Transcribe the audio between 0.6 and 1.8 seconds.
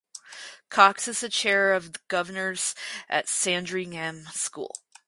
Cox is the Chair